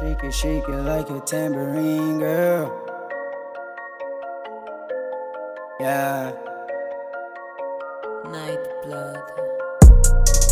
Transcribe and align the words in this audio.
Shake 0.00 0.24
it, 0.24 0.32
shake 0.32 0.66
it 0.66 0.80
like 0.80 1.10
a 1.10 1.20
tambourine, 1.20 2.20
girl. 2.20 2.72
Yeah. 5.78 6.32
Night 8.32 8.58
blood. 8.82 9.20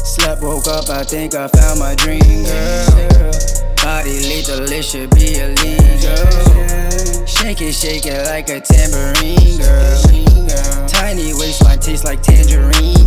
Slept, 0.05 0.43
woke 0.43 0.67
up, 0.67 0.91
I 0.91 1.03
think 1.03 1.35
I 1.35 1.49
found 1.49 1.81
my 1.81 1.95
dream, 1.95 2.21
girl. 2.21 3.33
Body 3.77 4.21
lethal, 4.29 4.71
it 4.71 4.85
should 4.85 5.09
be 5.15 5.39
illegal. 5.39 7.27
Shake 7.27 7.63
it, 7.63 7.73
shake 7.73 8.05
it 8.05 8.27
like 8.27 8.51
a 8.51 8.61
tambourine, 8.61 9.57
girl. 9.57 10.89
Tiny 10.89 11.33
waistline 11.33 11.79
tastes 11.79 12.05
like 12.05 12.21
tangerine. 12.23 13.07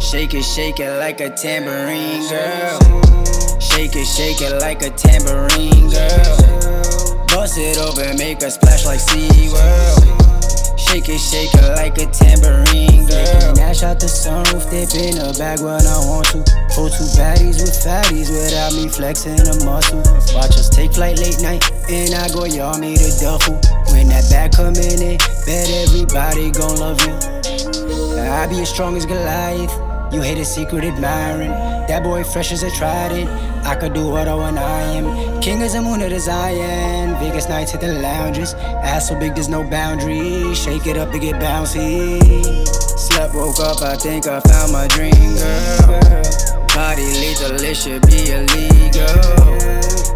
Shake 0.00 0.34
it, 0.34 0.42
shake 0.42 0.80
it 0.80 0.98
like 0.98 1.20
a 1.20 1.30
tambourine, 1.30 2.28
girl. 2.28 2.87
Shake 3.78 3.94
it, 3.94 4.06
shake 4.06 4.40
it 4.40 4.58
like 4.58 4.82
a 4.82 4.90
tambourine, 4.90 5.86
girl. 5.86 7.26
Bust 7.30 7.58
it 7.58 7.78
open, 7.78 8.18
make 8.18 8.42
a 8.42 8.50
splash 8.50 8.84
like 8.84 8.98
SeaWorld. 8.98 10.02
Shake 10.76 11.08
it, 11.08 11.20
shake 11.20 11.54
it 11.54 11.76
like 11.78 11.96
a 11.96 12.10
tambourine, 12.10 13.06
girl. 13.06 13.54
Dash 13.54 13.84
out 13.84 14.00
the 14.00 14.10
sunroof, 14.10 14.68
dip 14.68 14.90
in 14.98 15.22
the 15.22 15.32
bag 15.38 15.60
when 15.60 15.78
I 15.86 15.98
want 16.10 16.26
to. 16.34 16.42
Hold 16.74 16.90
two 16.90 17.06
baddies 17.14 17.62
with 17.62 17.70
fatties 17.70 18.34
without 18.34 18.74
me 18.74 18.88
flexing 18.88 19.38
a 19.46 19.54
muscle. 19.64 20.02
Watch 20.34 20.58
us 20.58 20.68
take 20.68 20.94
flight 20.94 21.20
late 21.20 21.40
night, 21.40 21.62
and 21.88 22.16
I 22.16 22.26
go 22.34 22.46
y'all 22.46 22.76
me 22.80 22.96
the 22.96 23.14
duffel. 23.22 23.62
When 23.94 24.08
that 24.08 24.26
bag 24.28 24.58
come 24.58 24.74
in, 24.74 25.22
bet 25.46 25.70
everybody 25.86 26.50
gon' 26.50 26.82
love 26.82 26.98
you. 27.06 27.14
I 28.18 28.48
be 28.48 28.58
as 28.58 28.70
strong 28.70 28.96
as 28.96 29.06
Goliath. 29.06 29.87
You 30.10 30.22
hate 30.22 30.38
a 30.38 30.44
secret 30.44 30.84
admiring. 30.84 31.50
That 31.86 32.02
boy 32.02 32.24
fresh 32.24 32.50
as 32.52 32.62
a 32.62 32.70
trident. 32.70 33.28
I 33.66 33.74
could 33.74 33.92
do 33.92 34.08
what 34.08 34.26
I 34.26 34.34
want, 34.34 34.56
I 34.56 34.80
am. 34.96 35.40
King 35.42 35.62
as 35.62 35.74
a 35.74 35.82
moon 35.82 36.00
of 36.00 36.08
the 36.08 36.18
Zion. 36.18 37.14
Vegas 37.18 37.48
nights 37.48 37.74
at 37.74 37.82
the 37.82 37.92
lounges. 38.00 38.54
Ass 38.54 39.08
so 39.08 39.18
big, 39.18 39.34
there's 39.34 39.50
no 39.50 39.62
boundaries. 39.62 40.56
Shake 40.58 40.86
it 40.86 40.96
up 40.96 41.12
to 41.12 41.18
get 41.18 41.36
bouncy. 41.36 42.66
Slept, 42.98 43.34
woke 43.34 43.60
up, 43.60 43.82
I 43.82 43.96
think 43.96 44.26
I 44.26 44.40
found 44.40 44.72
my 44.72 44.86
dream, 44.88 45.12
girl. 45.12 46.00
Body 46.74 47.04
lethal, 47.04 47.60
it 47.60 47.76
should 47.76 48.06
be 48.06 48.32
illegal. 48.32 49.08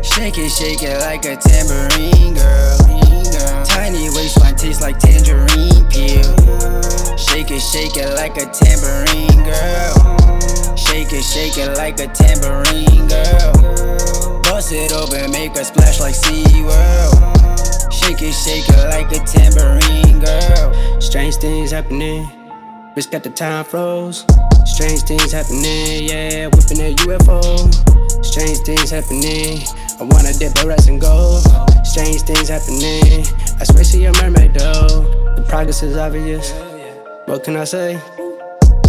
Shake 0.03 0.39
it, 0.39 0.51
shake 0.51 0.83
it 0.83 1.01
like 1.01 1.27
a 1.27 1.37
tambourine, 1.37 2.35
girl. 2.35 3.65
Tiny 3.65 4.09
waistline 4.11 4.57
tastes 4.57 4.81
like 4.81 4.99
tangerine 4.99 5.85
peel. 5.91 6.33
Shake 7.17 7.51
it, 7.51 7.61
shake 7.61 7.97
it 7.97 8.15
like 8.15 8.37
a 8.37 8.47
tambourine, 8.47 9.45
girl. 9.45 9.62
Like 11.93 12.09
a 12.09 12.13
tambourine, 12.15 13.07
girl. 13.09 14.41
Bust 14.43 14.73
it 14.73 14.93
open, 14.93 15.31
make 15.31 15.55
a 15.57 15.65
splash 15.65 16.01
like 16.01 16.15
SeaWorld. 16.15 17.93
Shake 17.93 18.23
it, 18.23 18.33
shake 18.33 18.69
it 18.69 18.89
like 18.89 19.13
a 19.13 19.21
tambourine, 19.27 20.21
girl. 20.21 21.01
Strange 21.01 21.37
things 21.37 21.71
happening. 21.71 22.25
Bitch 22.97 23.11
got 23.11 23.23
the 23.23 23.31
time 23.31 23.65
froze. 23.65 24.25
Strange 24.65 25.03
things 25.03 25.33
happening, 25.33 26.09
yeah, 26.09 26.47
whipping 26.47 26.81
a 26.81 26.95
UFO. 27.05 28.25
Strange 28.25 28.59
things 28.61 28.91
happening. 28.91 29.61
I 30.01 30.05
wanna 30.05 30.33
dip 30.33 30.57
a 30.63 30.67
rest 30.67 30.89
and 30.89 31.01
go. 31.01 31.41
Strange 31.85 32.23
things 32.23 32.49
happening. 32.49 33.27
I 33.61 33.65
swear 33.65 33.85
she 33.85 34.05
a 34.05 34.13
mermaid 34.15 34.55
though. 34.55 35.35
The 35.37 35.45
progress 35.47 35.83
is 35.83 35.97
obvious. 35.97 36.53
What 37.27 37.45
can 37.45 37.57
I 37.57 37.65
say? 37.65 37.95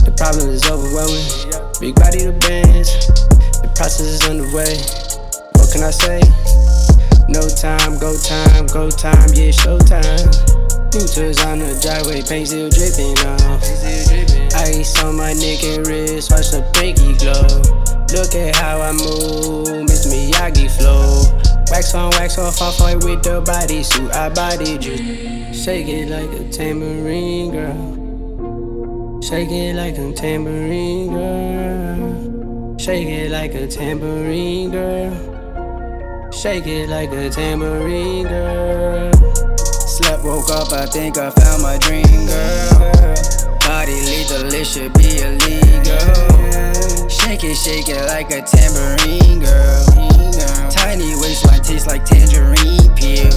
The 0.06 0.14
problem 0.16 0.50
is 0.50 0.64
overwhelming. 0.70 1.53
Big 1.84 1.96
body 1.96 2.20
to. 2.20 2.88
The 3.60 3.70
process 3.76 4.08
is 4.08 4.24
underway. 4.24 4.80
What 5.60 5.68
can 5.68 5.84
I 5.84 5.92
say? 5.92 6.24
No 7.28 7.44
time, 7.60 8.00
go 8.00 8.16
time, 8.24 8.72
go 8.72 8.88
time, 8.88 9.28
yeah, 9.36 9.52
show 9.52 9.76
showtime. 9.84 10.32
Futures 10.96 11.44
on 11.44 11.60
the 11.60 11.76
driveway, 11.84 12.24
paint 12.24 12.48
still 12.48 12.72
dripping 12.72 13.20
off. 13.28 13.60
Ice 14.64 14.96
on 15.04 15.20
my 15.20 15.36
neck 15.36 15.60
and 15.68 15.84
wrist, 15.84 16.32
watch 16.32 16.56
the 16.56 16.64
pinky 16.72 17.20
glow. 17.20 17.52
Look 18.16 18.32
at 18.32 18.56
how 18.56 18.80
I 18.80 18.96
move, 18.96 19.84
Miss 19.84 20.08
Miyagi 20.08 20.72
flow. 20.72 21.36
Wax 21.68 21.94
on, 21.96 22.12
wax 22.12 22.38
off, 22.38 22.62
off 22.62 22.80
white 22.80 23.04
with 23.04 23.28
the 23.28 23.44
bodysuit, 23.44 24.08
I 24.16 24.30
body 24.30 24.78
juice. 24.78 25.52
Shake 25.52 25.90
it 25.90 26.08
like 26.08 26.32
a 26.32 26.48
tambourine 26.48 27.52
girl. 27.52 27.63
Shake 29.34 29.50
it 29.50 29.76
like 29.76 29.98
a 29.98 30.14
tambourine 30.14 31.12
girl. 31.12 32.78
Shake 32.78 33.08
it 33.08 33.32
like 33.32 33.56
a 33.56 33.66
tambourine 33.66 34.70
girl. 34.70 36.32
Shake 36.32 36.68
it 36.68 36.88
like 36.88 37.12
a 37.12 37.32
tambourine 37.32 38.28
girl. 38.28 39.12
Slept, 39.66 40.24
woke 40.24 40.52
up, 40.52 40.72
I 40.72 40.86
think 40.86 41.18
I 41.18 41.32
found 41.32 41.64
my 41.64 41.80
dream, 41.80 42.28
girl. 42.28 42.94
Body 43.62 44.00
lethal, 44.06 44.54
it 44.54 44.68
should 44.68 44.94
be 44.94 45.22
illegal. 45.26 45.98
Shake 47.10 47.44
it, 47.44 47.56
shake 47.56 47.90
it 47.90 48.06
like 48.06 48.30
a 48.30 48.44
tambourine, 48.44 49.40
girl. 49.40 50.70
Tiny 50.70 51.16
waistline 51.16 51.64
tastes 51.64 51.88
like 51.88 52.06
tangerine 52.06 52.94
peel. 52.94 53.34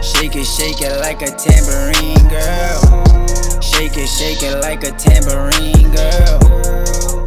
Shake 0.00 0.36
it, 0.36 0.46
shake 0.46 0.80
it 0.80 0.98
like 1.00 1.20
a 1.20 1.28
tambourine, 1.36 2.28
girl. 2.30 2.81
Shake 3.82 3.96
it, 3.96 4.06
shake 4.06 4.42
it 4.44 4.60
like 4.60 4.84
a 4.84 4.92
tambourine, 4.92 5.90
girl. 5.90 6.38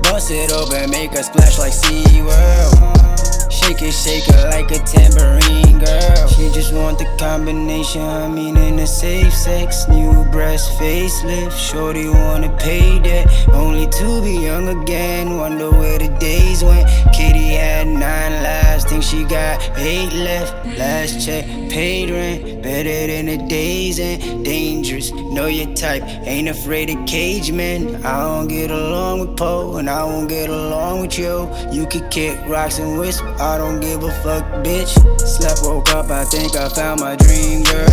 Bust 0.03 0.31
it 0.31 0.53
open, 0.53 0.89
make 0.89 1.11
a 1.11 1.21
splash 1.21 1.59
like 1.59 1.73
SeaWorld. 1.73 3.44
Shake 3.65 3.81
it, 3.81 3.91
shake 3.93 4.27
it 4.27 4.45
like 4.51 4.69
a 4.69 4.77
tambourine, 4.77 5.79
girl. 5.79 6.27
She 6.27 6.51
just 6.51 6.71
want 6.71 6.99
the 6.99 7.05
combination, 7.17 8.01
I 8.01 8.27
mean 8.27 8.55
in 8.57 8.77
a 8.77 8.85
safe 8.85 9.33
sex. 9.33 9.87
New 9.87 10.23
breast 10.25 10.77
facelift, 10.77 11.51
shorty 11.51 12.07
wanna 12.07 12.55
pay 12.57 12.99
that. 12.99 13.49
Only 13.49 13.87
to 13.87 14.21
be 14.21 14.33
young 14.33 14.67
again, 14.67 15.37
wonder 15.37 15.71
where 15.71 15.97
the 15.97 16.09
days 16.19 16.63
went. 16.63 16.87
Kitty 17.11 17.55
had 17.55 17.87
nine 17.87 18.43
lives, 18.43 18.85
think 18.85 19.01
she 19.01 19.23
got 19.23 19.59
eight 19.79 20.13
left. 20.13 20.53
Last 20.77 21.25
check, 21.25 21.45
paid 21.71 22.11
rent, 22.11 22.61
better 22.61 23.07
than 23.07 23.25
the 23.25 23.37
days 23.47 23.99
and 23.99 24.45
dangerous. 24.45 25.11
Know 25.11 25.47
your 25.47 25.73
type, 25.73 26.03
ain't 26.27 26.49
afraid 26.49 26.91
of 26.91 27.05
cage 27.07 27.51
men. 27.51 28.05
I 28.05 28.19
don't 28.21 28.47
get 28.47 28.69
along 28.69 29.21
with 29.21 29.37
Poe, 29.37 29.77
and 29.77 29.89
I 29.89 30.03
won't 30.03 30.29
get 30.29 30.49
along 30.49 31.01
with 31.01 31.17
you. 31.17 31.49
You 31.71 31.87
could 31.87 32.11
kick 32.11 32.37
rocks 32.47 32.77
and 32.77 32.99
whistle, 32.99 33.27
I 33.55 33.57
don't 33.57 33.79
give 33.79 34.03
a 34.03 34.11
fuck, 34.21 34.43
bitch. 34.65 34.91
Slept, 35.17 35.61
woke 35.63 35.87
up, 35.91 36.11
I 36.11 36.25
think 36.25 36.57
I 36.57 36.67
found 36.67 36.99
my 36.99 37.15
dream 37.15 37.63
girl. 37.63 37.87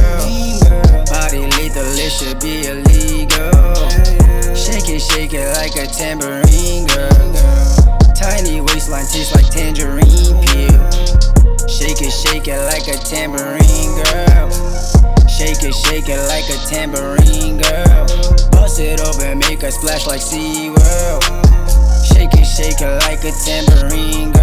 Body 1.06 1.46
lethal, 1.54 1.86
it 1.86 2.10
should 2.10 2.42
be 2.42 2.66
illegal. 2.66 3.70
Shake 4.58 4.90
it, 4.90 4.98
shake 4.98 5.34
it 5.34 5.46
like 5.54 5.78
a 5.78 5.86
tambourine, 5.86 6.90
girl. 6.90 7.14
Tiny 8.10 8.60
waistline 8.60 9.06
tastes 9.06 9.36
like 9.36 9.46
tangerine 9.54 10.34
peel. 10.50 10.82
Shake 11.70 12.02
it, 12.02 12.10
shake 12.10 12.48
it 12.50 12.58
like 12.66 12.90
a 12.90 12.98
tambourine, 12.98 13.94
girl. 14.02 14.50
Shake 15.30 15.62
it, 15.62 15.74
shake 15.78 16.08
it 16.10 16.18
like 16.26 16.50
a 16.50 16.58
tambourine, 16.66 17.62
girl. 17.62 18.50
Bust 18.50 18.80
it 18.80 18.98
open, 18.98 19.38
make 19.38 19.62
a 19.62 19.70
splash 19.70 20.08
like 20.08 20.20
SeaWorld. 20.20 21.22
Shake 22.02 22.34
it, 22.34 22.46
shake 22.50 22.82
it 22.82 22.98
like 23.06 23.22
a 23.22 23.30
tambourine, 23.46 24.32
girl. 24.32 24.42